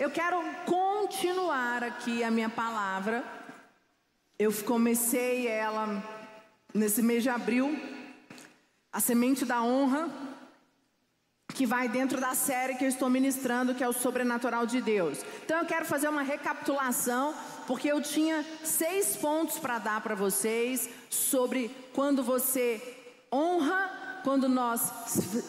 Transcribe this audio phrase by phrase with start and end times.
[0.00, 3.22] Eu quero continuar aqui a minha palavra.
[4.38, 6.02] Eu comecei ela
[6.72, 7.78] nesse mês de abril,
[8.90, 10.08] a semente da honra,
[11.54, 15.22] que vai dentro da série que eu estou ministrando, que é o sobrenatural de Deus.
[15.44, 17.34] Então eu quero fazer uma recapitulação,
[17.66, 22.80] porque eu tinha seis pontos para dar para vocês sobre quando você
[23.30, 24.90] honra, quando nós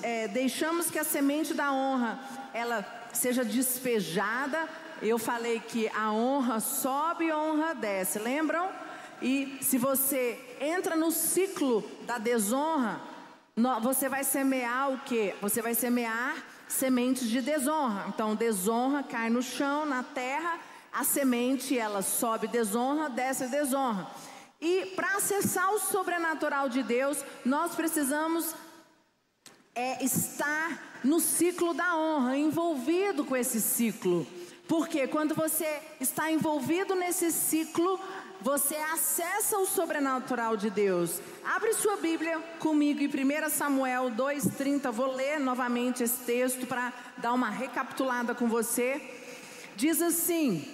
[0.04, 2.20] é, deixamos que a semente da honra
[2.54, 4.68] ela seja despejada.
[5.02, 8.70] Eu falei que a honra sobe a honra desce, lembram?
[9.22, 13.02] E se você entra no ciclo da desonra,
[13.82, 15.36] você vai semear o que?
[15.42, 16.36] Você vai semear
[16.68, 18.06] sementes de desonra.
[18.08, 20.60] Então, desonra cai no chão, na terra,
[20.92, 24.08] a semente ela sobe desonra, desce desonra.
[24.60, 28.56] E para acessar o sobrenatural de Deus, nós precisamos
[29.74, 34.26] é, estar no ciclo da honra, envolvido com esse ciclo.
[34.68, 35.68] Porque quando você
[36.00, 38.00] está envolvido nesse ciclo,
[38.40, 41.20] você acessa o sobrenatural de Deus.
[41.44, 44.92] Abre sua Bíblia comigo em 1 Samuel 2,30.
[44.92, 49.02] Vou ler novamente esse texto para dar uma recapitulada com você.
[49.76, 50.66] Diz assim: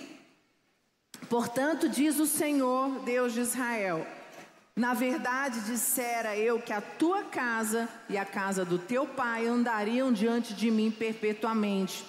[1.30, 4.06] Portanto, diz o Senhor, Deus de Israel
[4.78, 10.14] na verdade, dissera eu que a tua casa e a casa do teu pai andariam
[10.14, 12.06] diante de mim perpetuamente.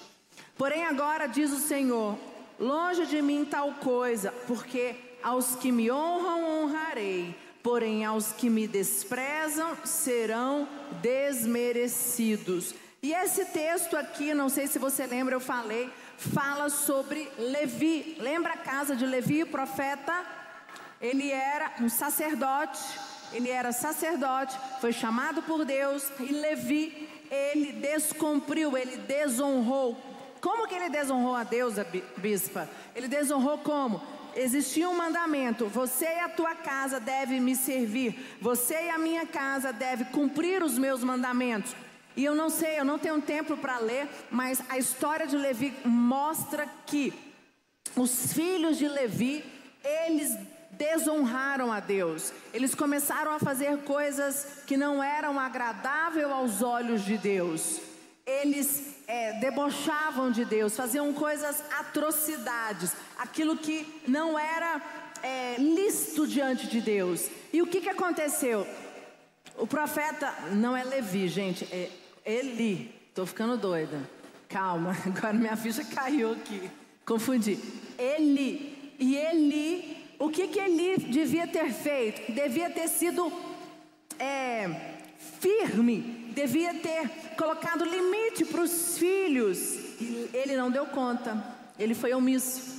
[0.54, 2.18] Porém, agora diz o Senhor:
[2.60, 8.68] longe de mim tal coisa, porque aos que me honram honrarei, porém aos que me
[8.68, 10.68] desprezam serão
[11.00, 12.74] desmerecidos.
[13.02, 18.18] E esse texto aqui, não sei se você lembra, eu falei, fala sobre Levi.
[18.20, 20.37] Lembra a casa de Levi, o profeta?
[21.00, 22.80] Ele era um sacerdote,
[23.32, 29.96] ele era sacerdote, foi chamado por Deus e Levi, ele descumpriu, ele desonrou.
[30.40, 32.68] Como que ele desonrou a Deus, a bispa?
[32.94, 34.00] Ele desonrou como?
[34.34, 39.26] Existia um mandamento: você e a tua casa devem me servir, você e a minha
[39.26, 41.74] casa devem cumprir os meus mandamentos.
[42.16, 45.72] E eu não sei, eu não tenho tempo para ler, mas a história de Levi
[45.84, 47.12] mostra que
[47.94, 49.44] os filhos de Levi,
[49.84, 50.36] eles
[50.70, 52.32] desonraram a Deus.
[52.52, 57.80] Eles começaram a fazer coisas que não eram agradáveis aos olhos de Deus.
[58.26, 64.82] Eles é, debochavam de Deus, faziam coisas atrocidades, aquilo que não era
[65.22, 67.28] é, lícito diante de Deus.
[67.52, 68.66] E o que, que aconteceu?
[69.56, 71.90] O profeta não é Levi, gente, é
[72.24, 72.94] Eli.
[73.08, 73.98] Estou ficando doida.
[74.48, 76.70] Calma, agora minha ficha caiu aqui.
[77.04, 77.58] Confundi.
[77.98, 78.94] Eli.
[78.98, 82.32] E Eli o que, que ele devia ter feito?
[82.32, 83.32] Devia ter sido
[84.18, 84.68] é,
[85.40, 89.78] firme, devia ter colocado limite para os filhos.
[90.32, 91.42] Ele não deu conta,
[91.78, 92.78] ele foi omisso.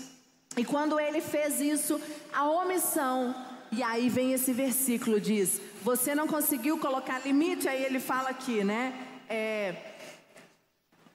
[0.57, 1.99] E quando ele fez isso,
[2.33, 3.33] a omissão,
[3.71, 8.63] e aí vem esse versículo: diz, você não conseguiu colocar limite, aí ele fala aqui,
[8.63, 8.93] né?
[9.29, 9.75] É,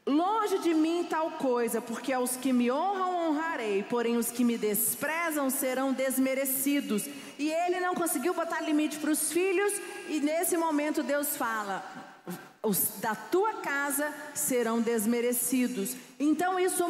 [0.06, 4.58] Longe de mim tal coisa, porque aos que me honram honrarei, porém os que me
[4.58, 7.06] desprezam serão desmerecidos.
[7.38, 9.72] E ele não conseguiu botar limite para os filhos,
[10.08, 11.82] e nesse momento Deus fala:
[12.62, 15.96] os da tua casa serão desmerecidos.
[16.20, 16.86] Então isso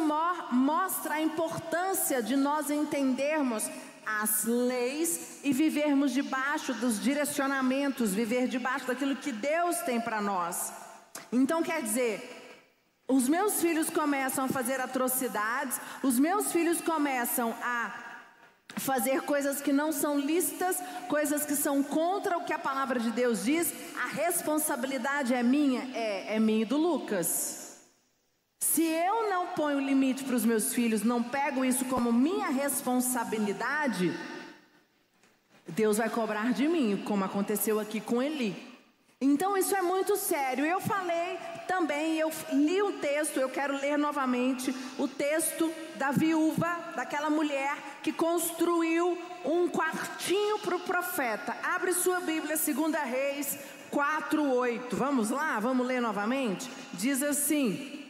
[0.51, 3.69] mostra a importância de nós entendermos
[4.05, 10.71] as leis e vivermos debaixo dos direcionamentos, viver debaixo daquilo que Deus tem para nós.
[11.31, 12.34] Então quer dizer,
[13.07, 18.05] os meus filhos começam a fazer atrocidades, os meus filhos começam a
[18.77, 20.77] fazer coisas que não são listas,
[21.07, 25.83] coisas que são contra o que a palavra de Deus diz, a responsabilidade é minha,
[25.93, 27.77] é, é minha e do Lucas.
[28.59, 34.11] Se eu não ponho limite para os meus filhos, não pego isso como minha responsabilidade,
[35.67, 38.55] Deus vai cobrar de mim, como aconteceu aqui com Eli.
[39.21, 40.65] Então isso é muito sério.
[40.65, 41.37] Eu falei
[41.67, 47.75] também, eu li o texto, eu quero ler novamente o texto da viúva, daquela mulher
[48.01, 51.55] que construiu um quartinho para o profeta.
[51.63, 53.57] Abre sua Bíblia, 2 Reis
[53.91, 54.95] 4:8.
[54.95, 56.69] Vamos lá, vamos ler novamente?
[56.93, 58.03] Diz assim: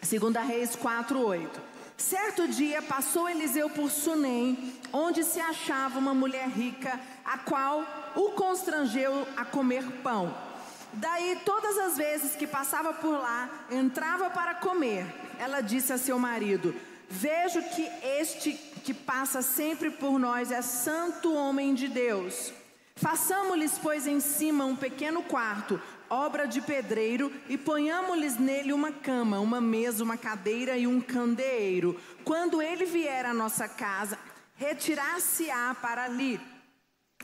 [0.00, 1.48] 2 Reis 4:8.
[1.96, 7.84] Certo dia passou Eliseu por Sunem, onde se achava uma mulher rica, a qual
[8.16, 10.51] o constrangeu a comer pão.
[10.94, 15.06] Daí, todas as vezes que passava por lá, entrava para comer.
[15.38, 16.74] Ela disse a seu marido:
[17.08, 18.52] Vejo que este
[18.84, 22.52] que passa sempre por nós é santo homem de Deus.
[22.96, 25.80] Façamos-lhes, pois, em cima um pequeno quarto,
[26.10, 31.98] obra de pedreiro, e ponhamos-lhes nele uma cama, uma mesa, uma cadeira e um candeeiro.
[32.22, 34.18] Quando ele vier à nossa casa,
[34.56, 36.38] retirar-se-á para ali.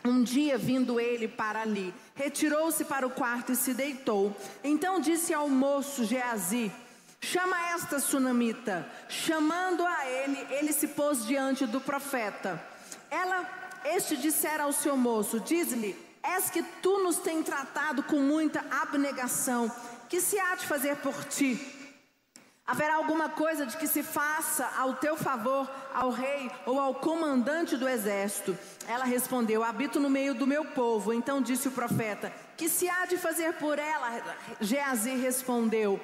[0.05, 4.35] Um dia, vindo ele para ali, retirou-se para o quarto e se deitou.
[4.63, 6.71] Então disse ao moço Geazi:
[7.21, 8.89] Chama esta sunamita.
[9.09, 12.63] Chamando a ele, ele se pôs diante do profeta.
[13.11, 13.47] Ela,
[13.85, 19.71] este dissera ao seu moço: Diz-lhe: És que tu nos tem tratado com muita abnegação.
[20.09, 21.78] Que se há de fazer por ti?
[22.69, 27.79] Haverá alguma coisa de que se faça ao teu favor ao rei ou ao comandante
[27.79, 28.55] do exército?
[28.87, 31.15] Ela respondeu: Habito no meio do meu povo.
[31.15, 34.23] Então disse o profeta: Que se há de fazer por ela?
[34.61, 35.99] Geazi respondeu: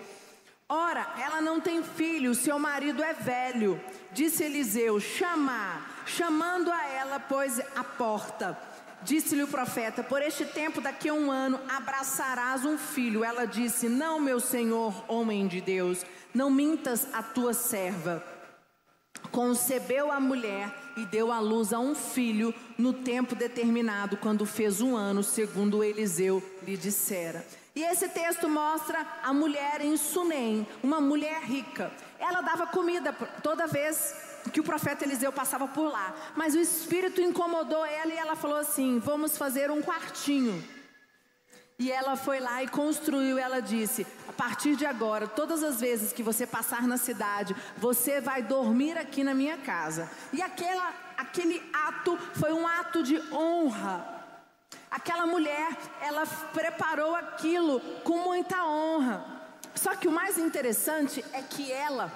[0.66, 3.78] Ora, ela não tem filho, seu marido é velho.
[4.10, 5.92] Disse Eliseu: Chamar.
[6.06, 8.58] Chamando a ela, pois, a porta.
[9.04, 13.22] Disse-lhe o profeta: Por este tempo, daqui a um ano, abraçarás um filho.
[13.22, 18.24] Ela disse: Não, meu senhor, homem de Deus, não mintas a tua serva.
[19.30, 24.80] Concebeu a mulher e deu à luz a um filho no tempo determinado, quando fez
[24.80, 27.44] um ano, segundo Eliseu lhe dissera.
[27.74, 31.90] E esse texto mostra a mulher em Sunem, uma mulher rica.
[32.18, 33.12] Ela dava comida
[33.42, 34.14] toda vez
[34.52, 36.14] que o profeta Eliseu passava por lá.
[36.36, 40.62] Mas o espírito incomodou ela e ela falou assim: Vamos fazer um quartinho.
[41.76, 43.38] E ela foi lá e construiu.
[43.38, 48.20] Ela disse: A partir de agora, todas as vezes que você passar na cidade, você
[48.20, 50.10] vai dormir aqui na minha casa.
[50.32, 54.14] E aquela, aquele ato foi um ato de honra
[54.94, 59.24] Aquela mulher, ela preparou aquilo com muita honra.
[59.74, 62.12] Só que o mais interessante é que ela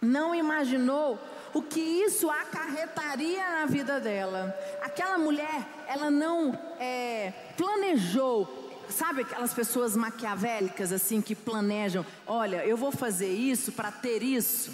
[0.00, 1.18] não imaginou
[1.54, 4.56] o que isso acarretaria na vida dela.
[4.82, 8.66] Aquela mulher, ela não é, planejou.
[8.88, 12.04] Sabe aquelas pessoas maquiavélicas assim que planejam?
[12.26, 14.72] Olha, eu vou fazer isso para ter isso.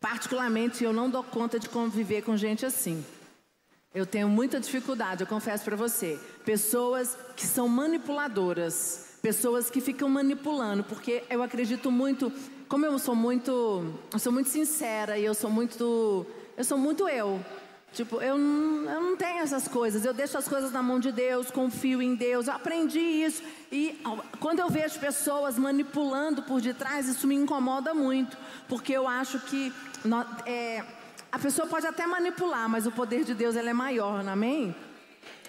[0.00, 3.04] Particularmente, eu não dou conta de conviver com gente assim.
[3.92, 6.18] Eu tenho muita dificuldade, eu confesso para você.
[6.44, 12.32] Pessoas que são manipuladoras, pessoas que ficam manipulando, porque eu acredito muito,
[12.70, 16.24] como eu sou muito, eu sou muito sincera e eu sou muito,
[16.56, 17.44] eu sou muito eu.
[17.92, 21.10] Tipo, eu não, eu não tenho essas coisas, eu deixo as coisas na mão de
[21.10, 23.42] Deus, confio em Deus, eu aprendi isso.
[23.72, 24.00] E
[24.38, 28.38] quando eu vejo pessoas manipulando por detrás, isso me incomoda muito,
[28.68, 29.72] porque eu acho que
[30.46, 30.84] é,
[31.32, 34.72] a pessoa pode até manipular, mas o poder de Deus é maior, amém?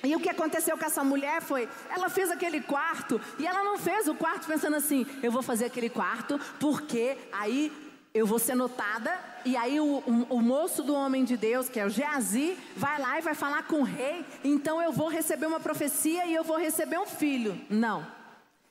[0.04, 3.78] E o que aconteceu com essa mulher foi, ela fez aquele quarto e ela não
[3.78, 7.72] fez o quarto pensando assim, eu vou fazer aquele quarto porque aí
[8.14, 11.80] eu vou ser notada e aí o, o, o moço do homem de Deus, que
[11.80, 15.46] é o Geazi, vai lá e vai falar com o rei, então eu vou receber
[15.46, 17.60] uma profecia e eu vou receber um filho.
[17.70, 18.06] Não.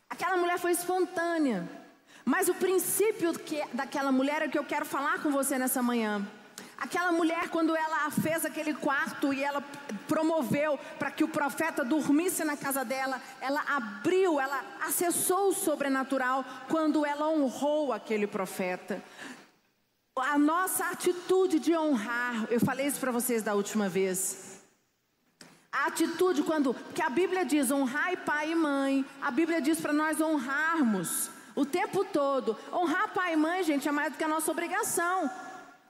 [0.09, 1.69] Aquela mulher foi espontânea.
[2.25, 5.83] Mas o princípio que, daquela mulher é o que eu quero falar com você nessa
[5.83, 6.27] manhã.
[6.81, 9.63] Aquela mulher, quando ela fez aquele quarto e ela
[10.09, 16.43] promoveu para que o profeta dormisse na casa dela, ela abriu, ela acessou o sobrenatural
[16.69, 19.03] quando ela honrou aquele profeta.
[20.17, 24.59] A nossa atitude de honrar, eu falei isso para vocês da última vez.
[25.71, 29.93] A atitude quando, que a Bíblia diz honrar pai e mãe, a Bíblia diz para
[29.93, 32.57] nós honrarmos o tempo todo.
[32.73, 35.31] Honrar pai e mãe, gente, é mais do que a nossa obrigação.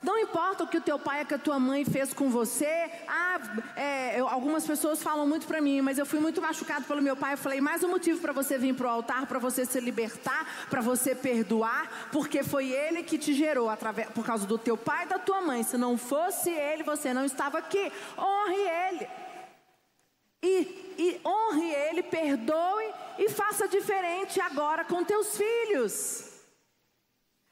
[0.03, 2.91] Não importa o que o teu pai e a tua mãe fez com você.
[3.07, 3.39] Ah,
[3.77, 7.15] é, eu, algumas pessoas falam muito para mim, mas eu fui muito machucado pelo meu
[7.15, 7.35] pai.
[7.35, 10.67] Eu falei, mais um motivo para você vir para o altar, para você se libertar,
[10.71, 15.05] para você perdoar, porque foi ele que te gerou através, por causa do teu pai
[15.05, 15.63] e da tua mãe.
[15.63, 17.93] Se não fosse ele, você não estava aqui.
[18.17, 18.57] Honre
[18.89, 19.09] ele.
[20.43, 26.30] E, e honre ele, perdoe e faça diferente agora com teus filhos.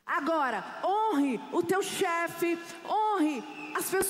[0.09, 3.45] Agora, honre o teu chefe, honre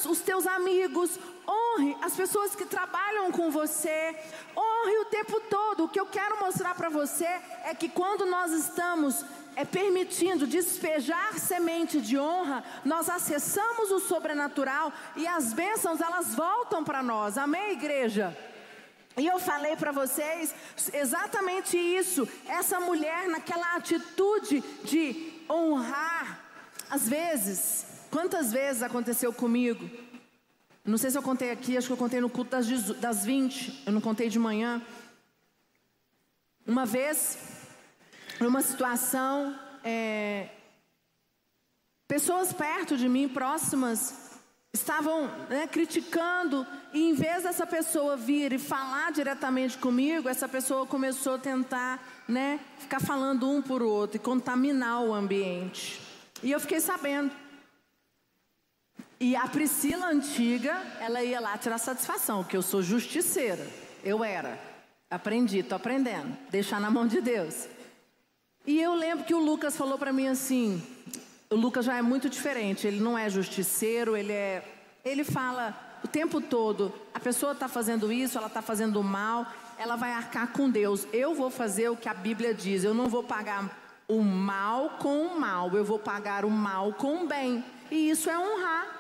[0.09, 4.17] os teus amigos, honre as pessoas que trabalham com você,
[4.57, 5.85] honre o tempo todo.
[5.85, 7.27] O que eu quero mostrar para você
[7.65, 9.25] é que quando nós estamos
[9.57, 16.85] é permitindo despejar semente de honra, nós acessamos o sobrenatural e as bênçãos elas voltam
[16.85, 17.37] para nós.
[17.37, 18.37] Amém, igreja?
[19.17, 20.55] E eu falei para vocês
[20.93, 22.29] exatamente isso.
[22.47, 26.45] Essa mulher naquela atitude de honrar.
[26.91, 29.89] Às vezes, quantas vezes aconteceu comigo?
[30.85, 33.85] Não sei se eu contei aqui, acho que eu contei no culto das, das 20,
[33.87, 34.83] eu não contei de manhã.
[36.67, 37.39] Uma vez,
[38.41, 40.49] numa situação, é,
[42.07, 44.28] pessoas perto de mim, próximas,
[44.73, 50.87] estavam né, criticando, e em vez dessa pessoa vir e falar diretamente comigo, essa pessoa
[50.87, 56.01] começou a tentar né, ficar falando um por outro e contaminar o ambiente.
[56.43, 57.33] E eu fiquei sabendo.
[59.21, 63.67] E a Priscila antiga, ela ia lá tirar satisfação, que eu sou justiceira.
[64.05, 64.61] Eu era.
[65.11, 66.37] Aprendi, tô aprendendo.
[66.51, 67.67] Deixar na mão de Deus.
[68.65, 70.81] E eu lembro que o Lucas falou para mim assim:
[71.51, 72.87] o Lucas já é muito diferente.
[72.87, 74.63] Ele não é justiceiro, ele é.
[75.05, 79.47] Ele fala o tempo todo: a pessoa está fazendo isso, ela está fazendo mal,
[79.79, 81.07] ela vai arcar com Deus.
[81.13, 82.85] Eu vou fazer o que a Bíblia diz.
[82.85, 83.71] Eu não vou pagar
[84.07, 87.65] o mal com o mal, eu vou pagar o mal com o bem.
[87.91, 88.99] E isso é honrar.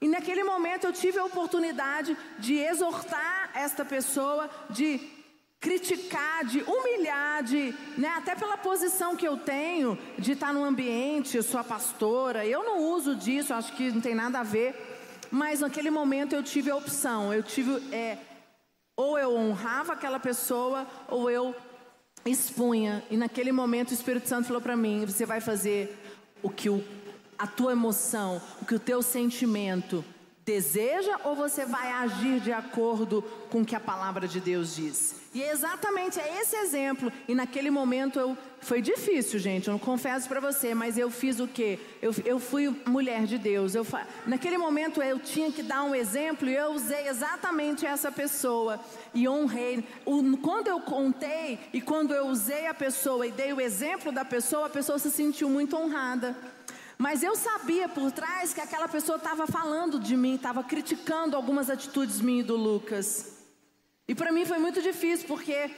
[0.00, 5.17] E naquele momento eu tive a oportunidade de exortar esta pessoa, de
[5.60, 11.36] criticar, de humilhar, de, né, até pela posição que eu tenho de estar no ambiente,
[11.36, 14.74] eu sou a pastora, eu não uso disso, acho que não tem nada a ver,
[15.30, 18.18] mas naquele momento eu tive a opção, eu tive, é,
[18.96, 21.54] ou eu honrava aquela pessoa, ou eu
[22.24, 25.96] expunha, e naquele momento o Espírito Santo falou para mim, você vai fazer
[26.40, 26.84] o que o,
[27.36, 30.04] a tua emoção, o que o teu sentimento
[30.48, 35.14] deseja, ou você vai agir de acordo com o que a palavra de Deus diz?
[35.34, 37.12] E é exatamente é esse exemplo.
[37.28, 39.68] E naquele momento eu foi difícil, gente.
[39.68, 41.78] Eu não confesso para você, mas eu fiz o quê?
[42.00, 43.74] Eu, eu fui mulher de Deus.
[43.74, 43.86] Eu,
[44.26, 48.80] naquele momento eu tinha que dar um exemplo e eu usei exatamente essa pessoa
[49.12, 49.84] e honrei.
[50.40, 54.64] Quando eu contei e quando eu usei a pessoa e dei o exemplo da pessoa,
[54.64, 56.34] a pessoa se sentiu muito honrada.
[56.98, 61.70] Mas eu sabia por trás que aquela pessoa estava falando de mim, estava criticando algumas
[61.70, 63.38] atitudes minhas do Lucas.
[64.08, 65.70] E para mim foi muito difícil, porque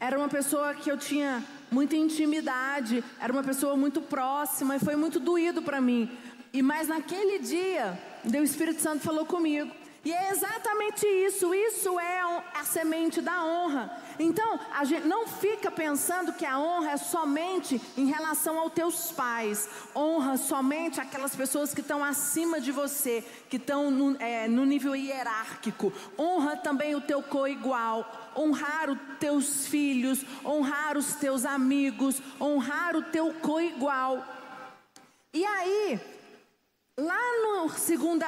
[0.00, 4.96] era uma pessoa que eu tinha muita intimidade, era uma pessoa muito próxima, e foi
[4.96, 6.10] muito doído para mim.
[6.54, 9.81] E mas naquele dia, o Espírito Santo falou comigo.
[10.04, 12.20] E é exatamente isso, isso é
[12.54, 13.96] a semente da honra.
[14.18, 19.12] Então, a gente não fica pensando que a honra é somente em relação aos teus
[19.12, 19.68] pais.
[19.94, 24.96] Honra somente aquelas pessoas que estão acima de você, que estão no, é, no nível
[24.96, 25.92] hierárquico.
[26.18, 28.32] Honra também o teu co-igual.
[28.36, 34.26] Honrar os teus filhos, honrar os teus amigos, honrar o teu co-igual.
[35.32, 36.00] E aí,
[37.02, 37.80] Lá no 2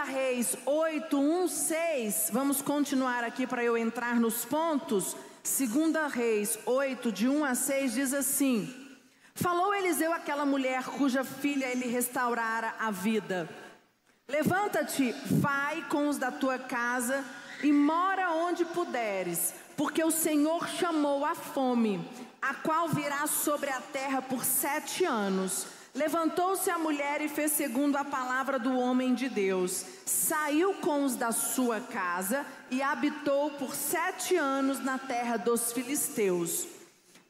[0.04, 5.16] Reis 8, 1, 6, vamos continuar aqui para eu entrar nos pontos.
[5.44, 8.98] 2 Reis 8, de 1 a 6, diz assim:
[9.32, 13.48] Falou Eliseu àquela mulher cuja filha ele restaurara a vida:
[14.26, 17.24] Levanta-te, vai com os da tua casa
[17.62, 22.04] e mora onde puderes, porque o Senhor chamou a fome,
[22.42, 27.94] a qual virá sobre a terra por sete anos Levantou-se a mulher e fez segundo
[27.94, 29.84] a palavra do homem de Deus.
[30.04, 36.66] Saiu com os da sua casa e habitou por sete anos na terra dos filisteus.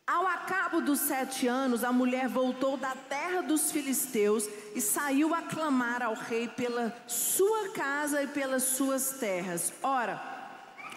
[0.07, 5.43] Ao acabo dos sete anos, a mulher voltou da terra dos filisteus e saiu a
[5.43, 9.75] clamar ao rei pela sua casa e pelas suas terras.
[9.83, 10.23] Ora,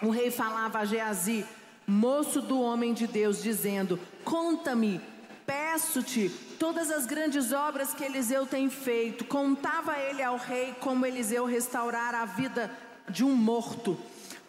[0.02, 1.44] o rei falava a Geazi,
[1.86, 5.00] moço do homem de Deus, dizendo: Conta-me
[5.48, 9.24] Peço-te todas as grandes obras que Eliseu tem feito.
[9.24, 12.70] Contava ele ao rei como Eliseu restaurara a vida
[13.08, 13.98] de um morto.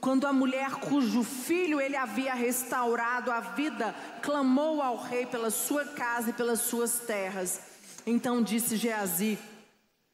[0.02, 5.86] Quando a mulher cujo filho ele havia restaurado a vida clamou ao rei pela sua
[5.86, 7.62] casa e pelas suas terras.
[8.06, 9.38] Então disse Geazi: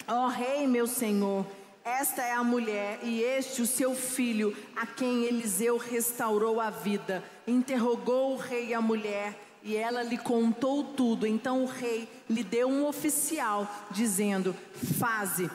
[0.07, 1.45] Ó oh, rei, meu senhor,
[1.83, 7.23] esta é a mulher e este o seu filho, a quem Eliseu restaurou a vida.
[7.45, 11.25] Interrogou o rei a mulher e ela lhe contou tudo.
[11.25, 14.55] Então o rei lhe deu um oficial, dizendo:
[14.99, 15.49] Faze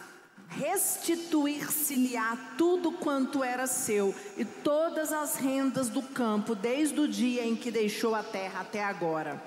[0.49, 7.55] restituir-se-lhe-á tudo quanto era seu e todas as rendas do campo, desde o dia em
[7.55, 9.41] que deixou a terra até agora.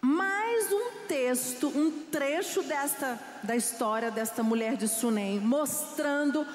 [0.00, 6.46] Mais um texto, um trecho desta da história desta mulher de Sunem, mostrando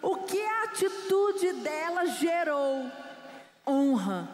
[0.00, 2.90] o que a atitude dela gerou
[3.66, 4.28] honra,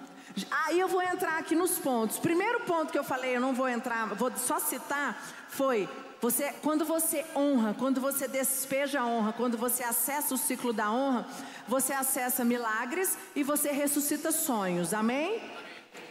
[0.51, 2.19] Aí eu vou entrar aqui nos pontos.
[2.19, 5.89] Primeiro ponto que eu falei, eu não vou entrar, vou só citar, foi
[6.21, 10.91] você, quando você honra, quando você despeja a honra, quando você acessa o ciclo da
[10.91, 11.27] honra,
[11.67, 14.93] você acessa milagres e você ressuscita sonhos.
[14.93, 15.41] Amém?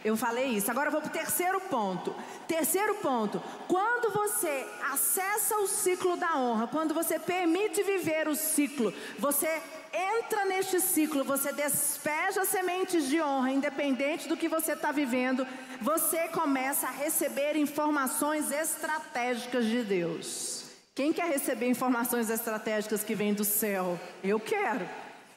[0.04, 0.68] Eu falei isso.
[0.70, 2.14] Agora eu vou para o terceiro ponto.
[2.48, 8.92] Terceiro ponto: quando você acessa o ciclo da honra, quando você permite viver o ciclo,
[9.18, 15.46] você entra neste ciclo, você despeja sementes de honra, independente do que você está vivendo,
[15.80, 20.64] você começa a receber informações estratégicas de Deus.
[20.94, 23.98] Quem quer receber informações estratégicas que vêm do céu?
[24.22, 24.88] Eu quero.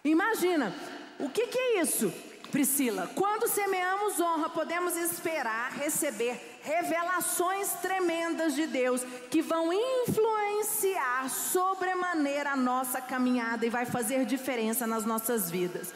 [0.04, 0.74] Imagina,
[1.20, 2.14] o que, que é isso,
[2.54, 3.10] Priscila?
[3.16, 12.56] Quando semeamos honra, podemos esperar receber revelações tremendas de Deus que vão influenciar sobremaneira a
[12.56, 15.96] nossa caminhada e vai fazer diferença nas nossas vidas.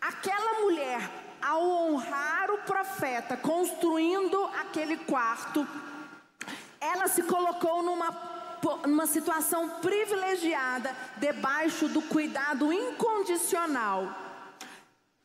[0.00, 1.10] Aquela mulher,
[1.42, 5.66] ao honrar o profeta, construindo aquele quarto,
[6.80, 8.36] ela se colocou numa
[8.84, 14.25] numa situação privilegiada, debaixo do cuidado incondicional.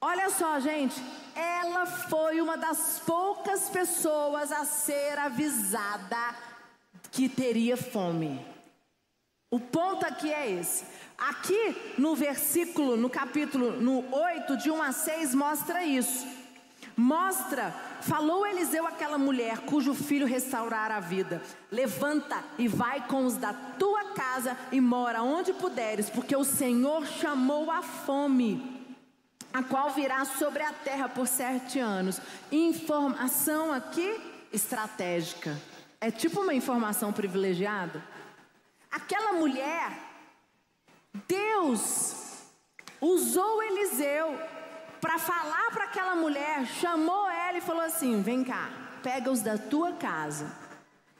[0.03, 0.99] Olha só, gente,
[1.35, 6.35] ela foi uma das poucas pessoas a ser avisada
[7.11, 8.43] que teria fome.
[9.51, 10.85] O ponto aqui é esse.
[11.17, 16.25] Aqui no versículo, no capítulo no 8, de 1 a 6, mostra isso.
[16.97, 21.41] Mostra, falou Eliseu àquela mulher cujo filho restaurara a vida:
[21.71, 27.05] Levanta e vai com os da tua casa e mora onde puderes, porque o Senhor
[27.05, 28.70] chamou a fome,
[29.53, 32.19] a qual virá sobre a terra por sete anos.
[32.51, 34.19] Informação aqui
[34.51, 35.59] estratégica.
[35.99, 38.03] É tipo uma informação privilegiada.
[38.89, 39.91] Aquela mulher,
[41.27, 42.43] Deus
[42.99, 44.37] usou Eliseu
[44.99, 48.69] para falar para aquela mulher, chamou ela e falou assim: vem cá,
[49.01, 50.51] pega os da tua casa.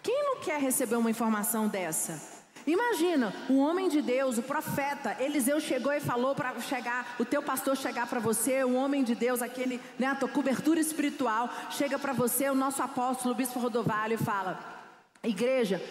[0.04, 2.41] Quem não quer receber uma informação dessa?
[2.66, 7.42] Imagina, o homem de Deus, o profeta, Eliseu chegou e falou para chegar, o teu
[7.42, 11.98] pastor chegar para você, o homem de Deus, aquele, né, a tua cobertura espiritual, chega
[11.98, 14.60] para você, o nosso apóstolo, o bispo Rodovalho, e fala:
[15.24, 15.82] Igreja,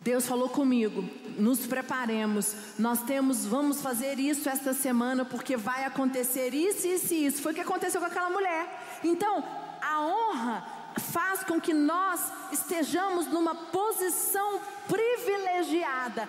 [0.00, 1.04] Deus falou comigo,
[1.36, 2.78] nos preparemos.
[2.78, 7.42] Nós temos, vamos fazer isso esta semana porque vai acontecer isso, isso e isso.
[7.42, 9.00] Foi o que aconteceu com aquela mulher.
[9.02, 9.42] Então,
[9.82, 12.20] a honra faz com que nós
[12.52, 16.28] estejamos numa posição privilegiada,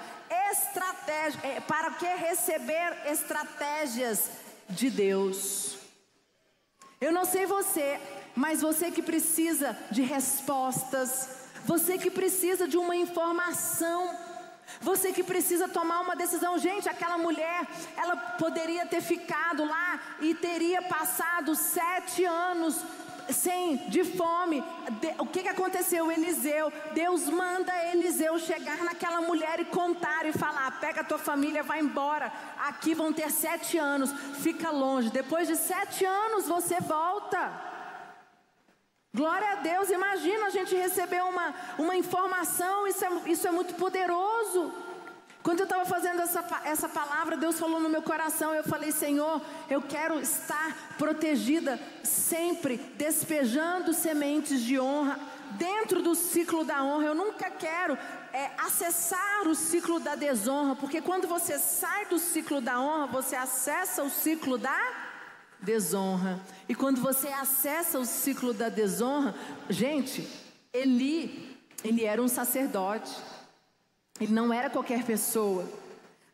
[0.51, 4.29] estratégia, é, para que receber estratégias
[4.69, 5.77] de Deus.
[6.99, 7.99] Eu não sei você,
[8.35, 11.29] mas você que precisa de respostas,
[11.65, 14.27] você que precisa de uma informação.
[14.81, 20.35] Você que precisa tomar uma decisão, gente, aquela mulher, ela poderia ter ficado lá e
[20.35, 22.75] teria passado sete anos
[23.33, 24.63] sem de fome.
[25.01, 26.11] De, o que, que aconteceu?
[26.11, 31.63] Eliseu, Deus manda Eliseu chegar naquela mulher e contar e falar: pega a tua família,
[31.63, 32.31] vai embora.
[32.67, 34.11] Aqui vão ter sete anos,
[34.41, 35.09] fica longe.
[35.09, 37.67] Depois de sete anos você volta.
[39.13, 43.73] Glória a Deus, imagina a gente receber uma, uma informação, isso é, isso é muito
[43.73, 44.71] poderoso.
[45.47, 49.41] Quando eu estava fazendo essa, essa palavra, Deus falou no meu coração, eu falei, Senhor,
[49.69, 55.17] eu quero estar protegida sempre, despejando sementes de honra
[55.51, 57.05] dentro do ciclo da honra.
[57.05, 57.97] Eu nunca quero
[58.33, 63.37] é, acessar o ciclo da desonra, porque quando você sai do ciclo da honra, você
[63.37, 64.77] acessa o ciclo da
[65.61, 66.41] desonra.
[66.67, 69.33] E quando você acessa o ciclo da desonra,
[69.69, 70.27] gente,
[70.73, 73.36] Eli, ele era um sacerdote.
[74.19, 75.67] Ele não era qualquer pessoa.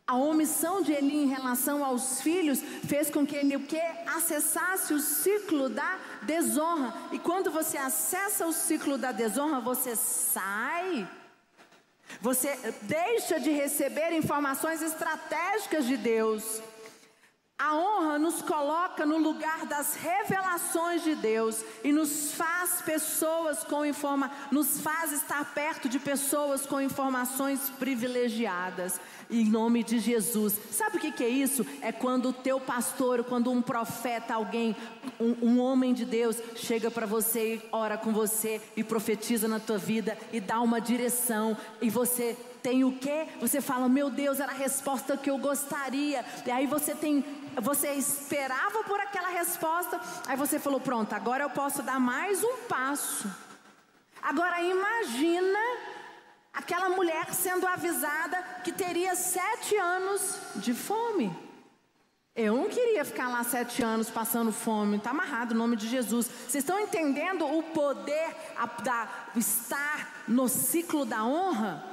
[0.05, 4.93] A omissão de Eli em relação aos filhos fez com que ele o que acessasse
[4.93, 6.93] o ciclo da desonra.
[7.11, 11.07] E quando você acessa o ciclo da desonra, você sai.
[12.21, 16.61] Você deixa de receber informações estratégicas de Deus.
[17.57, 23.85] A honra nos coloca no lugar das revelações de Deus e nos faz pessoas com
[23.85, 28.99] informa, nos faz estar perto de pessoas com informações privilegiadas.
[29.29, 30.59] Em nome de Jesus.
[30.71, 31.65] Sabe o que, que é isso?
[31.81, 34.75] É quando o teu pastor, quando um profeta, alguém,
[35.19, 39.77] um, um homem de Deus chega para você, ora com você e profetiza na tua
[39.77, 43.27] vida e dá uma direção e você tem o que?
[43.41, 46.23] Você fala, meu Deus, era a resposta que eu gostaria.
[46.45, 47.23] E aí você tem,
[47.61, 52.57] você esperava por aquela resposta, aí você falou, pronto, agora eu posso dar mais um
[52.67, 53.29] passo.
[54.21, 55.59] Agora imagina
[56.53, 61.35] aquela mulher sendo avisada que teria sete anos de fome.
[62.35, 66.25] Eu não queria ficar lá sete anos passando fome, está amarrado o nome de Jesus.
[66.25, 71.83] Vocês estão entendendo o poder a, da, estar no ciclo da honra?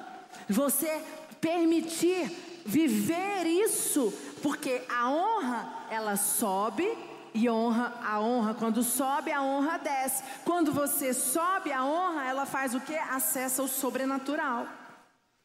[0.48, 1.02] Você
[1.40, 2.30] permitir
[2.64, 6.86] viver isso, porque a honra ela sobe
[7.32, 10.22] e honra, a honra quando sobe a honra desce.
[10.44, 12.94] Quando você sobe a honra, ela faz o que?
[12.94, 14.66] Acessa o sobrenatural.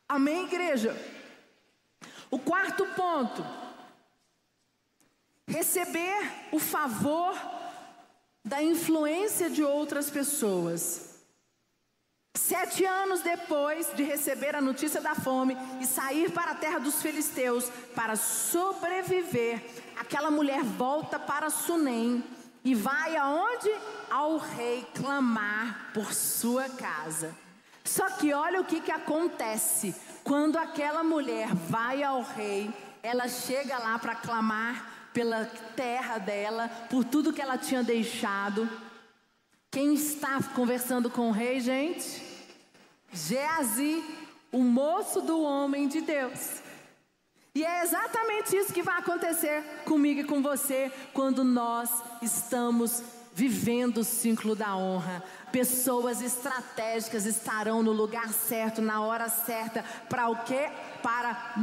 [0.08, 0.95] Amém, igreja.
[2.29, 3.45] O quarto ponto:
[5.47, 7.36] receber o favor
[8.43, 11.14] da influência de outras pessoas.
[12.36, 17.02] Sete anos depois de receber a notícia da fome e sair para a terra dos
[17.02, 19.63] filisteus para sobreviver,
[19.98, 22.24] aquela mulher volta para Sunem
[22.63, 23.71] e vai aonde?
[24.12, 27.34] Ao rei clamar por sua casa.
[27.84, 29.95] Só que olha o que, que acontece
[30.26, 35.45] quando aquela mulher vai ao rei, ela chega lá para clamar pela
[35.76, 38.67] terra dela, por tudo que ela tinha deixado.
[39.76, 42.24] Quem está conversando com o rei, gente?
[43.12, 44.02] Geazi,
[44.50, 46.62] o moço do homem de Deus.
[47.54, 51.90] E é exatamente isso que vai acontecer comigo e com você quando nós
[52.22, 55.22] estamos vivendo o ciclo da honra.
[55.52, 60.70] Pessoas estratégicas estarão no lugar certo, na hora certa, para o quê?
[61.04, 61.54] Para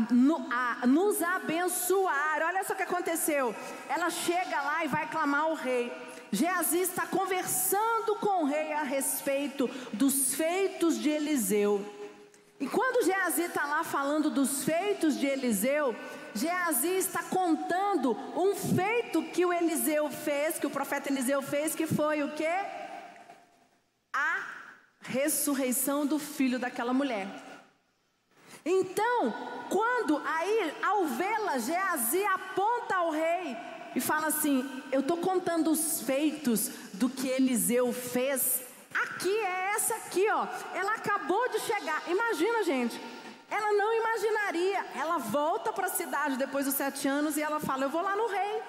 [0.86, 2.42] nos abençoar.
[2.42, 3.54] Olha só o que aconteceu.
[3.88, 5.90] Ela chega lá e vai clamar ao rei.
[6.34, 11.84] Geazi está conversando com o rei a respeito dos feitos de Eliseu.
[12.58, 15.94] E quando Geazi está lá falando dos feitos de Eliseu,
[16.34, 21.86] Geazi está contando um feito que o Eliseu fez, que o profeta Eliseu fez, que
[21.86, 22.64] foi o quê?
[24.14, 24.46] A
[25.02, 27.28] ressurreição do filho daquela mulher.
[28.64, 29.34] Então,
[29.68, 33.54] quando aí, ao vê-la, Geazi aponta ao rei
[33.94, 38.62] e fala assim: Eu estou contando os feitos do que Eliseu fez.
[38.94, 40.46] Aqui é essa aqui, ó.
[40.74, 42.02] Ela acabou de chegar.
[42.08, 43.00] Imagina, gente.
[43.50, 44.84] Ela não imaginaria.
[44.94, 48.16] Ela volta para a cidade depois dos sete anos e ela fala: Eu vou lá
[48.16, 48.62] no rei.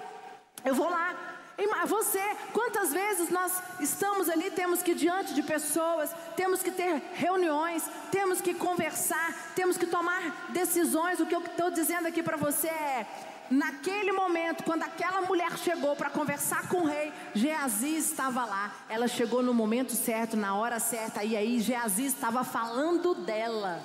[0.65, 1.33] Eu vou lá.
[1.85, 7.01] Você, quantas vezes nós estamos ali, temos que ir diante de pessoas, temos que ter
[7.13, 11.19] reuniões, temos que conversar, temos que tomar decisões.
[11.19, 13.05] O que eu estou dizendo aqui para você é:
[13.49, 18.73] Naquele momento, quando aquela mulher chegou para conversar com o rei, Geazi estava lá.
[18.89, 23.81] Ela chegou no momento certo, na hora certa, e aí Geazi estava falando dela.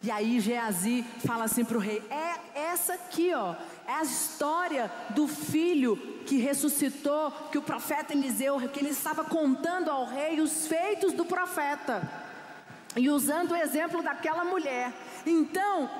[0.00, 4.90] E aí Geazi fala assim para o rei: É essa aqui, ó, é a história
[5.10, 10.68] do filho que ressuscitou, que o profeta Eliseu, que ele estava contando ao rei os
[10.68, 12.08] feitos do profeta.
[12.96, 14.92] E usando o exemplo daquela mulher.
[15.26, 15.90] Então,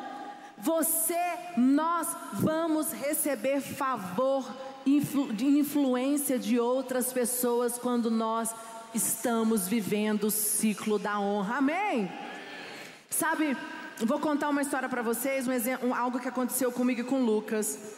[0.61, 1.19] você,
[1.57, 4.45] nós vamos receber favor
[5.35, 8.55] de influência de outras pessoas quando nós
[8.95, 11.57] estamos vivendo o ciclo da honra.
[11.57, 12.11] Amém?
[13.11, 13.57] Sabe,
[13.99, 17.97] vou contar uma história para vocês, um exemplo, algo que aconteceu comigo e com Lucas.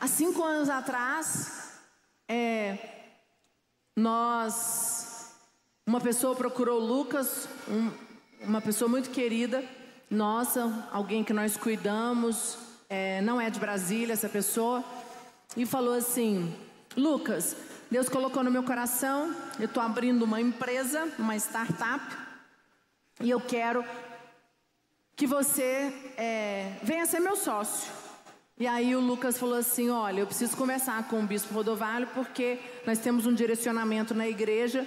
[0.00, 1.80] Há cinco anos atrás,
[2.28, 2.78] é,
[3.96, 5.34] nós,
[5.86, 7.90] uma pessoa procurou Lucas, um,
[8.42, 9.64] uma pessoa muito querida,
[10.10, 12.56] nossa, alguém que nós cuidamos,
[12.88, 14.82] é, não é de Brasília essa pessoa,
[15.56, 16.54] e falou assim:
[16.96, 17.56] Lucas,
[17.90, 22.04] Deus colocou no meu coração, eu estou abrindo uma empresa, uma startup,
[23.20, 23.84] e eu quero
[25.14, 27.92] que você é, venha ser meu sócio.
[28.58, 32.58] E aí o Lucas falou assim: olha, eu preciso conversar com o bispo Rodovalho porque
[32.86, 34.86] nós temos um direcionamento na igreja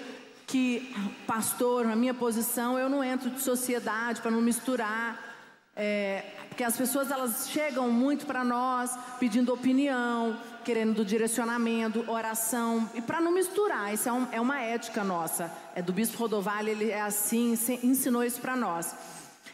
[0.51, 0.93] que,
[1.25, 5.17] pastor, na minha posição, eu não entro de sociedade para não misturar.
[5.73, 13.01] É, porque as pessoas elas chegam muito para nós pedindo opinião, querendo direcionamento, oração, e
[13.01, 15.49] para não misturar, isso é, um, é, uma ética nossa.
[15.73, 18.93] É do Bispo Rodovalho, ele é assim, ensinou isso para nós.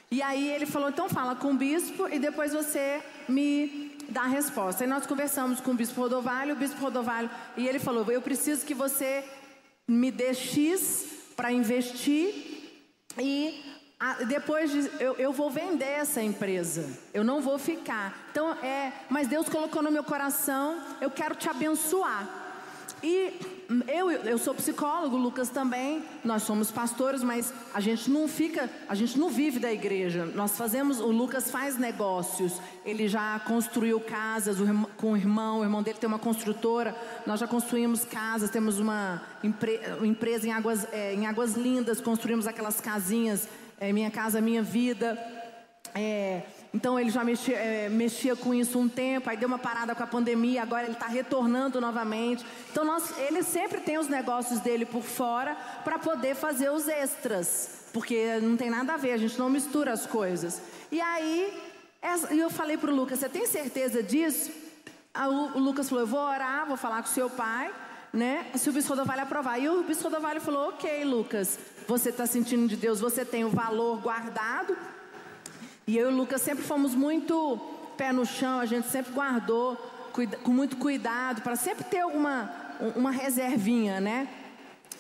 [0.10, 4.28] E aí ele falou: então fala com o bispo e depois você me dá a
[4.28, 4.84] resposta.
[4.84, 8.66] E nós conversamos com o Bispo Rodovalho, o Bispo Rodovalho, e ele falou: eu preciso
[8.66, 9.24] que você
[9.88, 12.34] me dê X para investir
[13.18, 13.64] e
[14.00, 16.88] a, depois de, eu, eu vou vender essa empresa.
[17.14, 18.28] Eu não vou ficar.
[18.32, 22.47] Então é, mas Deus colocou no meu coração, eu quero te abençoar.
[23.04, 23.34] E
[23.88, 28.96] eu, eu sou psicólogo, Lucas também, nós somos pastores, mas a gente não fica, a
[28.96, 30.26] gente não vive da igreja.
[30.26, 34.58] Nós fazemos, o Lucas faz negócios, ele já construiu casas
[34.98, 39.22] com o irmão, o irmão dele tem uma construtora, nós já construímos casas, temos uma
[39.44, 43.48] empre, empresa em águas, é, em águas lindas, construímos aquelas casinhas,
[43.80, 45.18] é, Minha Casa Minha Vida.
[45.94, 49.96] É, então ele já mexia, é, mexia, com isso um tempo, aí deu uma parada
[49.96, 52.46] com a pandemia, agora ele está retornando novamente.
[52.72, 57.86] Então nós, ele sempre tem os negócios dele por fora para poder fazer os extras,
[57.94, 60.62] porque não tem nada a ver, a gente não mistura as coisas.
[60.92, 61.54] E aí
[62.32, 64.52] eu falei para o Lucas, você tem certeza disso?
[65.56, 67.74] O Lucas falou, eu vou orar, vou falar com o seu pai,
[68.14, 68.46] né?
[68.56, 69.60] Se o Bispo Rodovalho aprovar.
[69.60, 73.50] E o Bispo Rodovalho falou, ok, Lucas, você está sentindo de Deus, você tem o
[73.50, 74.78] valor guardado,
[75.88, 77.60] e eu e o Lucas sempre fomos muito
[77.96, 79.76] pé no chão, a gente sempre guardou
[80.44, 84.28] com muito cuidado, para sempre ter alguma uma reservinha, né?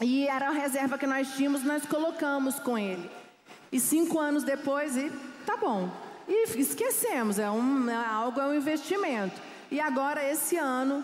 [0.02, 3.10] E era a reserva que nós tínhamos, nós colocamos com ele.
[3.72, 5.12] E cinco anos depois, e
[5.46, 5.90] tá bom.
[6.28, 9.40] E esquecemos, é, um, é algo, é um investimento.
[9.72, 11.04] E agora, esse ano,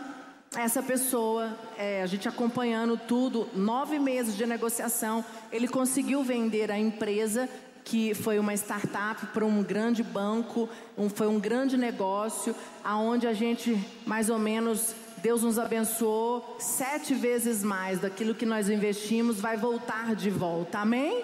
[0.56, 6.78] essa pessoa, é, a gente acompanhando tudo, nove meses de negociação, ele conseguiu vender a
[6.78, 7.50] empresa,
[7.84, 13.34] que foi uma startup para um grande banco, um, foi um grande negócio, aonde a
[13.34, 19.56] gente mais ou menos Deus nos abençoou sete vezes mais daquilo que nós investimos, vai
[19.56, 20.80] voltar de volta.
[20.80, 21.24] Amém?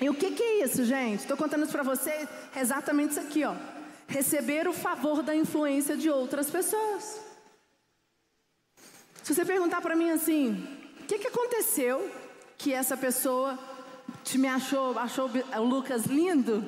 [0.00, 1.20] E o que, que é isso, gente?
[1.20, 3.54] Estou contando isso para vocês, exatamente isso aqui, ó.
[4.06, 7.20] Receber o favor da influência de outras pessoas.
[9.22, 10.66] Se você perguntar para mim assim,
[11.00, 12.10] o que, que aconteceu
[12.58, 13.58] que essa pessoa
[14.30, 16.66] te me achou, achou o Lucas lindo?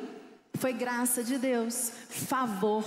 [0.54, 2.84] Foi graça de Deus, favor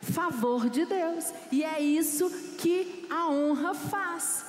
[0.00, 1.32] favor de Deus.
[1.52, 4.46] E é isso que a honra faz.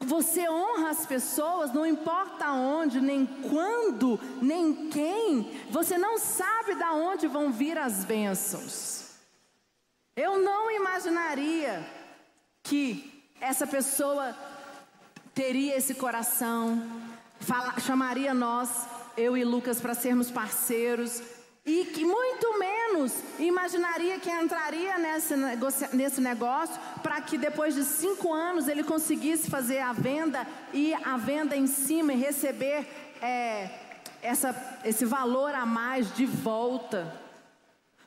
[0.00, 5.50] Você honra as pessoas, não importa onde, nem quando, nem quem.
[5.70, 9.12] Você não sabe de onde vão vir as bênçãos.
[10.16, 11.84] Eu não imaginaria
[12.62, 14.36] que essa pessoa
[15.34, 16.82] teria esse coração,
[17.40, 18.86] fala, chamaria nós,
[19.16, 21.22] eu e Lucas, para sermos parceiros,
[21.66, 27.84] e que muito menos imaginaria que entraria nesse negócio, nesse negócio para que depois de
[27.84, 32.86] cinco anos ele conseguisse fazer a venda e a venda em cima e receber
[33.22, 33.70] é,
[34.20, 37.18] essa, esse valor a mais de volta.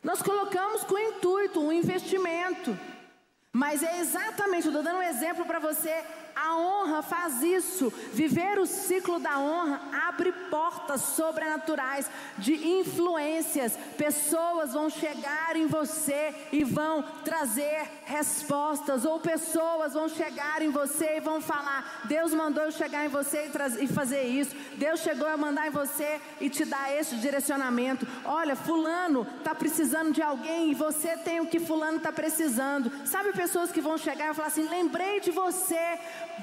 [0.03, 2.77] Nós colocamos com intuito um investimento,
[3.51, 6.03] mas é exatamente, estou dando um exemplo para você,
[6.47, 7.91] a honra faz isso.
[8.13, 13.77] Viver o ciclo da honra abre portas sobrenaturais de influências.
[13.97, 21.17] Pessoas vão chegar em você e vão trazer respostas, ou pessoas vão chegar em você
[21.17, 24.55] e vão falar: Deus mandou eu chegar em você e, e fazer isso.
[24.75, 28.07] Deus chegou a mandar em você e te dar esse direcionamento.
[28.23, 32.91] Olha, Fulano está precisando de alguém e você tem o que Fulano está precisando.
[33.05, 35.99] Sabe pessoas que vão chegar e falar assim: lembrei de você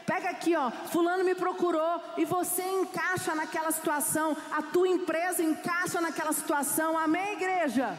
[0.06, 6.00] Pega aqui, ó, fulano me procurou e você encaixa naquela situação, a tua empresa encaixa
[6.00, 6.98] naquela situação.
[6.98, 7.96] Amém, igreja?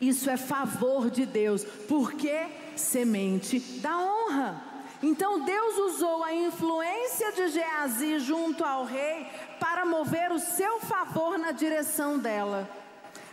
[0.00, 4.62] Isso é favor de Deus, porque semente da honra.
[5.02, 9.26] Então Deus usou a influência de Geazi junto ao rei
[9.58, 12.68] para mover o seu favor na direção dela.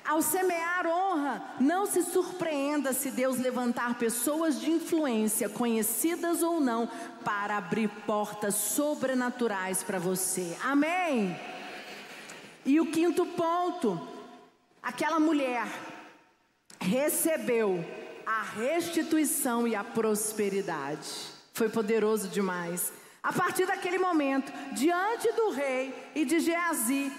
[0.10, 6.90] Ao semear honra, não se surpreenda se Deus levantar pessoas de influência, conhecidas ou não,
[7.24, 10.58] para abrir portas sobrenaturais para você.
[10.64, 11.40] Amém?
[12.66, 14.02] E o quinto ponto:
[14.82, 15.68] aquela mulher
[16.80, 17.86] recebeu
[18.26, 21.08] a restituição e a prosperidade.
[21.54, 22.92] Foi poderoso demais.
[23.22, 27.12] A partir daquele momento, diante do rei e de Geazi,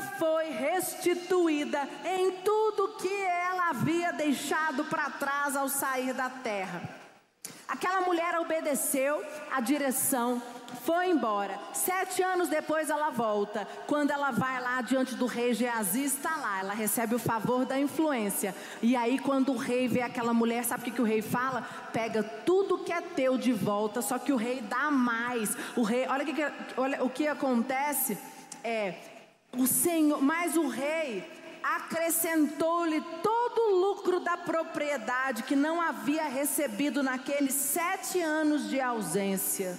[0.00, 6.98] foi restituída em tudo que ela havia deixado para trás ao sair da terra.
[7.68, 10.42] Aquela mulher obedeceu a direção,
[10.84, 11.58] foi embora.
[11.74, 13.68] Sete anos depois ela volta.
[13.86, 16.60] Quando ela vai lá diante do rei Geazi, está lá.
[16.60, 18.54] Ela recebe o favor da influência.
[18.80, 21.62] E aí, quando o rei vê aquela mulher, sabe o que, que o rei fala?
[21.92, 25.54] Pega tudo que é teu de volta, só que o rei dá mais.
[25.76, 28.16] O rei, olha, que, olha o que acontece.
[28.64, 28.94] É,
[29.56, 31.24] o Senhor, mas o rei
[31.62, 39.78] acrescentou-lhe todo o lucro da propriedade que não havia recebido naqueles sete anos de ausência.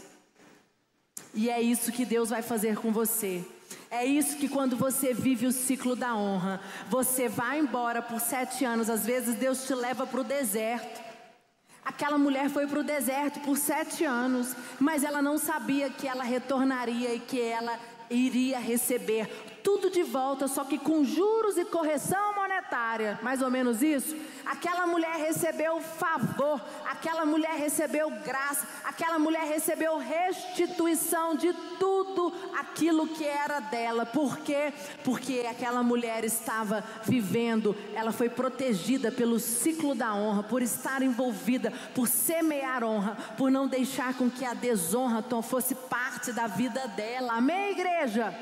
[1.33, 3.45] E é isso que Deus vai fazer com você.
[3.91, 8.63] É isso que quando você vive o ciclo da honra, você vai embora por sete
[8.65, 11.01] anos, às vezes Deus te leva para o deserto.
[11.83, 16.23] Aquela mulher foi para o deserto por sete anos, mas ela não sabia que ela
[16.23, 17.79] retornaria e que ela
[18.09, 19.27] iria receber
[19.69, 24.15] tudo de volta, só que com juros e correção monetária, mais ou menos isso.
[24.43, 33.09] Aquela mulher recebeu favor, aquela mulher recebeu graça, aquela mulher recebeu restituição de tudo aquilo
[33.09, 34.07] que era dela.
[34.07, 34.73] Por quê?
[35.03, 41.71] Porque aquela mulher estava vivendo, ela foi protegida pelo ciclo da honra, por estar envolvida,
[41.93, 47.33] por semear honra, por não deixar com que a desonra fosse parte da vida dela.
[47.33, 48.33] Amém, igreja?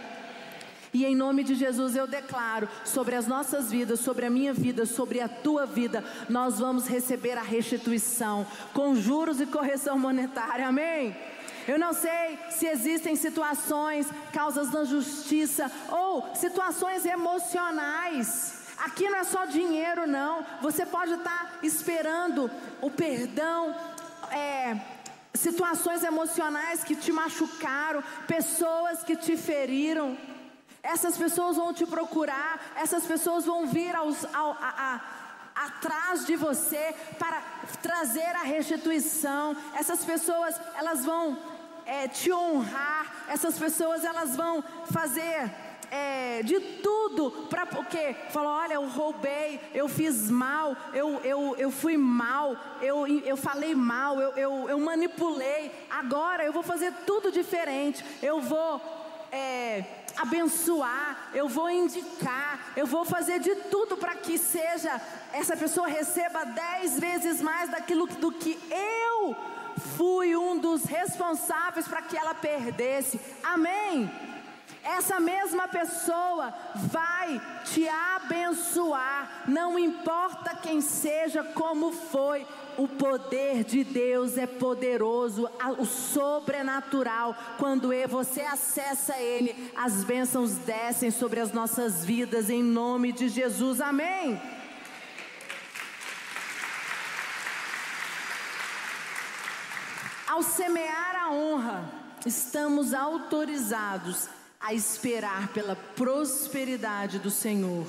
[0.98, 4.84] E em nome de Jesus eu declaro sobre as nossas vidas, sobre a minha vida,
[4.84, 10.68] sobre a tua vida, nós vamos receber a restituição com juros e correção monetária.
[10.68, 11.16] Amém?
[11.68, 18.64] Eu não sei se existem situações, causas da justiça ou situações emocionais.
[18.80, 20.44] Aqui não é só dinheiro, não.
[20.64, 22.50] Você pode estar esperando
[22.82, 23.76] o perdão,
[24.32, 24.82] é,
[25.36, 30.18] situações emocionais que te machucaram, pessoas que te feriram.
[30.84, 35.02] Essas pessoas vão te procurar, essas pessoas vão vir aos, ao, a,
[35.56, 37.42] a, atrás de você para
[37.82, 39.56] trazer a restituição.
[39.76, 41.38] Essas pessoas, elas vão
[41.86, 43.26] é, te honrar.
[43.28, 45.52] Essas pessoas, elas vão fazer
[45.92, 51.72] é, de tudo para porque falou, olha, eu roubei, eu fiz mal, eu, eu, eu
[51.72, 55.72] fui mal, eu, eu falei mal, eu, eu, eu manipulei.
[55.90, 58.04] Agora eu vou fazer tudo diferente.
[58.22, 58.82] Eu vou
[59.38, 59.86] é,
[60.18, 65.00] abençoar, eu vou indicar, eu vou fazer de tudo para que seja
[65.32, 69.36] essa pessoa receba dez vezes mais daquilo do que eu
[69.96, 73.20] fui um dos responsáveis para que ela perdesse.
[73.44, 74.10] Amém
[74.88, 82.48] essa mesma pessoa vai te abençoar, não importa quem seja, como foi.
[82.78, 87.36] O poder de Deus é poderoso, o sobrenatural.
[87.58, 93.82] Quando você acessa Ele, as bênçãos descem sobre as nossas vidas, em nome de Jesus.
[93.82, 94.40] Amém.
[100.28, 101.92] Ao semear a honra,
[102.24, 107.88] estamos autorizados a esperar pela prosperidade do Senhor.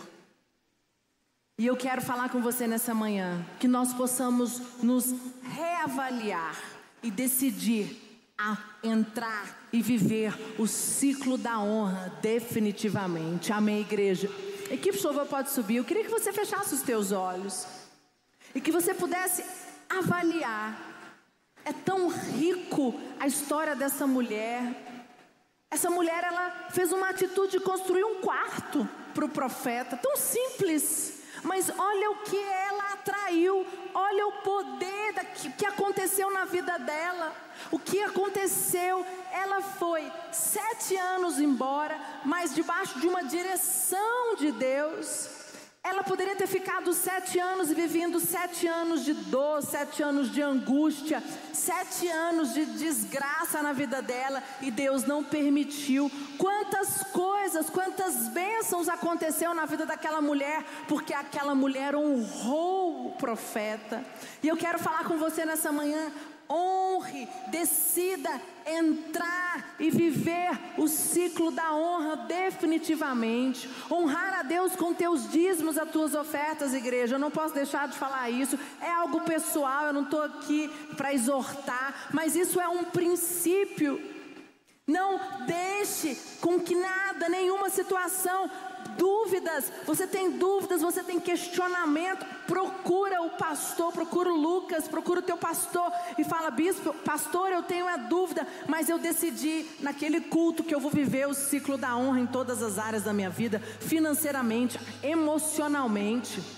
[1.61, 6.57] E eu quero falar com você nessa manhã que nós possamos nos reavaliar
[7.03, 8.01] e decidir
[8.39, 13.53] a entrar e viver o ciclo da honra definitivamente.
[13.53, 14.31] Amém, igreja.
[14.71, 15.79] Equipe Chuva pode subir.
[15.79, 17.67] Eu queria que você fechasse os teus olhos
[18.55, 19.45] e que você pudesse
[19.91, 20.81] avaliar.
[21.65, 24.77] É tão rico a história dessa mulher,
[25.69, 31.18] essa mulher, ela fez uma atitude de construir um quarto para o profeta, tão simples.
[31.43, 36.79] Mas olha o que ela atraiu, olha o poder da, que, que aconteceu na vida
[36.79, 37.35] dela.
[37.71, 39.05] O que aconteceu?
[39.33, 45.38] Ela foi sete anos embora, mas debaixo de uma direção de Deus.
[45.89, 51.23] Ela poderia ter ficado sete anos vivendo sete anos de dor, sete anos de angústia,
[51.51, 56.13] sete anos de desgraça na vida dela e Deus não permitiu.
[56.37, 64.05] Quantas coisas, quantas bênçãos aconteceu na vida daquela mulher, porque aquela mulher honrou o profeta.
[64.43, 66.13] E eu quero falar com você nessa manhã:
[66.51, 68.39] honre, decida
[68.69, 73.69] entrar e viver o ciclo da honra definitivamente.
[73.91, 77.15] Honrar a Deus com teus dízimos, as tuas ofertas, igreja.
[77.15, 78.59] Eu não posso deixar de falar isso.
[78.81, 84.01] É algo pessoal, eu não estou aqui para exortar, mas isso é um princípio.
[84.87, 88.51] Não deixe com que nada, nenhuma situação
[88.97, 95.23] dúvidas, você tem dúvidas, você tem questionamento, procura o pastor, procura o Lucas, procura o
[95.23, 100.65] teu pastor e fala: Bispo, pastor, eu tenho a dúvida, mas eu decidi naquele culto
[100.65, 103.61] que eu vou viver o ciclo da honra em todas as áreas da minha vida,
[103.81, 106.58] financeiramente, emocionalmente.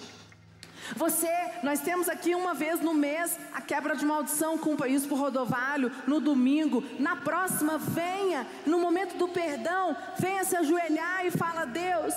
[0.97, 1.31] Você,
[1.63, 5.93] nós temos aqui uma vez no mês a quebra de maldição o isso por rodovalho,
[6.07, 6.83] no domingo.
[6.99, 12.15] Na próxima, venha, no momento do perdão, venha se ajoelhar e fala: Deus,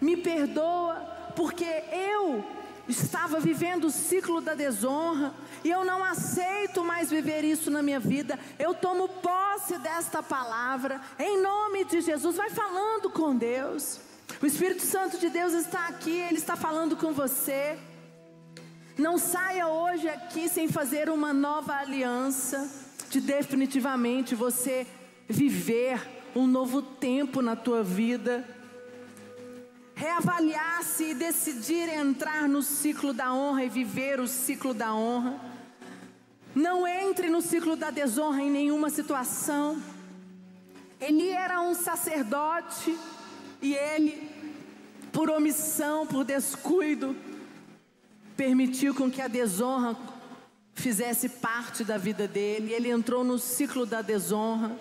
[0.00, 0.94] me perdoa,
[1.36, 2.44] porque eu
[2.88, 5.32] estava vivendo o ciclo da desonra
[5.62, 8.38] e eu não aceito mais viver isso na minha vida.
[8.58, 12.36] Eu tomo posse desta palavra, em nome de Jesus.
[12.36, 14.00] Vai falando com Deus.
[14.40, 17.78] O Espírito Santo de Deus está aqui, ele está falando com você.
[19.00, 22.70] Não saia hoje aqui sem fazer uma nova aliança,
[23.08, 24.86] de definitivamente você
[25.26, 25.98] viver
[26.36, 28.46] um novo tempo na tua vida
[29.94, 35.40] reavaliar-se e decidir entrar no ciclo da honra e viver o ciclo da honra.
[36.54, 39.82] Não entre no ciclo da desonra em nenhuma situação.
[41.00, 42.98] Ele era um sacerdote
[43.62, 44.30] e ele,
[45.10, 47.16] por omissão, por descuido,
[48.40, 49.94] permitiu com que a desonra
[50.72, 52.72] fizesse parte da vida dele.
[52.72, 54.74] Ele entrou no ciclo da desonra.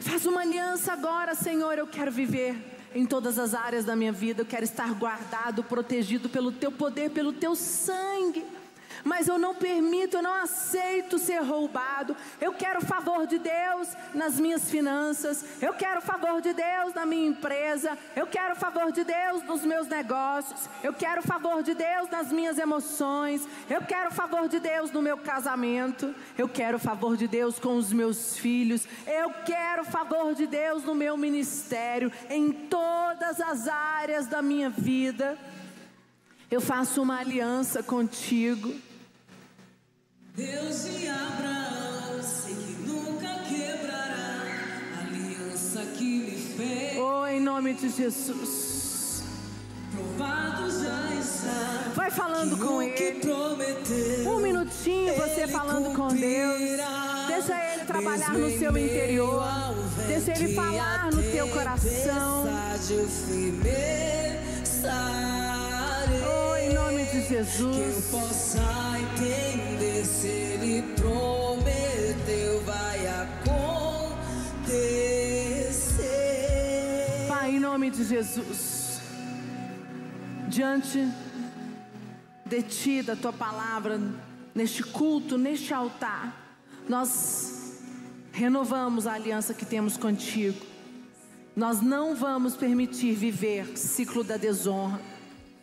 [0.00, 2.56] Faz uma aliança agora, Senhor, eu quero viver
[2.96, 4.42] em todas as áreas da minha vida.
[4.42, 8.44] Eu quero estar guardado, protegido pelo teu poder, pelo teu sangue
[9.04, 12.16] mas eu não permito, eu não aceito ser roubado.
[12.40, 16.94] Eu quero o favor de Deus nas minhas finanças, eu quero o favor de Deus
[16.94, 21.24] na minha empresa, eu quero o favor de Deus nos meus negócios, eu quero o
[21.24, 26.14] favor de Deus nas minhas emoções, eu quero o favor de Deus no meu casamento,
[26.36, 30.46] eu quero o favor de Deus com os meus filhos, eu quero o favor de
[30.46, 35.38] Deus no meu ministério, em todas as áreas da minha vida.
[36.50, 38.74] Eu faço uma aliança contigo.
[40.34, 44.40] Deus de Abraão, sei que nunca quebrará
[44.96, 46.96] a aliança que me fez.
[46.96, 49.24] Oh, em nome de Jesus.
[49.94, 51.92] Provado já está.
[51.94, 53.20] Vai falando com ele.
[53.20, 56.80] Prometeu, um minutinho você falando com Deus.
[57.28, 59.44] Deixa ele trabalhar no seu interior.
[60.06, 62.46] Deixa ele falar no teu coração.
[66.24, 67.76] Oh, em nome de Jesus.
[67.76, 68.60] Que eu possa
[68.98, 73.68] entender se Ele prometeu, vai acontecer.
[77.28, 79.00] Pai, em nome de Jesus.
[80.48, 81.08] Diante
[82.44, 84.00] de Ti, da Tua palavra,
[84.54, 86.56] neste culto, neste altar,
[86.88, 87.80] nós
[88.32, 90.58] renovamos a aliança que temos contigo.
[91.54, 95.11] Nós não vamos permitir viver ciclo da desonra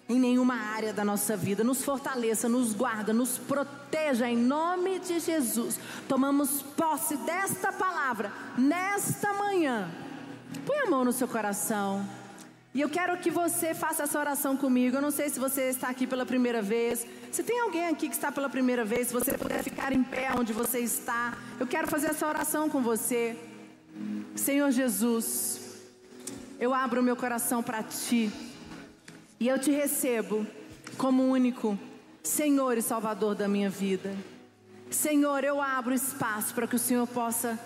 [0.09, 1.63] em nenhuma área da nossa vida.
[1.63, 5.79] Nos fortaleça, nos guarda, nos proteja em nome de Jesus.
[6.07, 9.87] Tomamos posse desta palavra nesta manhã.
[10.65, 12.03] Põe a mão no seu coração.
[12.73, 14.97] E eu quero que você faça essa oração comigo.
[14.97, 17.05] Eu não sei se você está aqui pela primeira vez.
[17.31, 20.31] Se tem alguém aqui que está pela primeira vez, se você puder ficar em pé
[20.35, 23.37] onde você está, eu quero fazer essa oração com você.
[24.35, 25.61] Senhor Jesus,
[26.59, 28.48] eu abro meu coração para ti
[29.39, 30.45] e eu te recebo
[30.97, 31.77] como único
[32.21, 34.13] Senhor e Salvador da minha vida.
[34.89, 37.59] Senhor, eu abro espaço para que o Senhor possa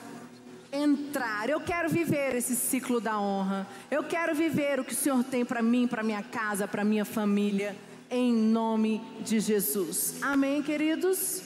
[0.71, 1.49] entrar.
[1.49, 3.67] Eu quero viver esse ciclo da honra.
[3.91, 7.05] Eu quero viver o que o Senhor tem para mim, para minha casa, para minha
[7.05, 7.75] família,
[8.09, 10.15] em nome de Jesus.
[10.21, 11.42] Amém, queridos.